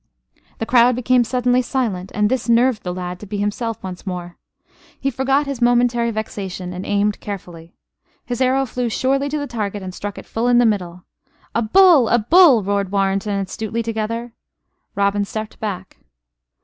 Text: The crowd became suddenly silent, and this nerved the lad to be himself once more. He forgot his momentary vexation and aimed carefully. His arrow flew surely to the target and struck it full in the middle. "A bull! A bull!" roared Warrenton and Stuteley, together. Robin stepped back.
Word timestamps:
The 0.57 0.65
crowd 0.65 0.95
became 0.95 1.23
suddenly 1.23 1.61
silent, 1.61 2.11
and 2.15 2.27
this 2.27 2.49
nerved 2.49 2.81
the 2.81 2.91
lad 2.91 3.19
to 3.19 3.27
be 3.27 3.37
himself 3.37 3.83
once 3.83 4.03
more. 4.03 4.35
He 4.99 5.11
forgot 5.11 5.45
his 5.45 5.61
momentary 5.61 6.09
vexation 6.09 6.73
and 6.73 6.87
aimed 6.87 7.19
carefully. 7.19 7.75
His 8.25 8.41
arrow 8.41 8.65
flew 8.65 8.89
surely 8.89 9.29
to 9.29 9.37
the 9.37 9.45
target 9.45 9.83
and 9.83 9.93
struck 9.93 10.17
it 10.17 10.25
full 10.25 10.47
in 10.47 10.57
the 10.57 10.65
middle. 10.65 11.03
"A 11.53 11.61
bull! 11.61 12.09
A 12.09 12.17
bull!" 12.17 12.63
roared 12.63 12.91
Warrenton 12.91 13.33
and 13.33 13.47
Stuteley, 13.47 13.83
together. 13.83 14.33
Robin 14.95 15.23
stepped 15.23 15.59
back. 15.59 15.97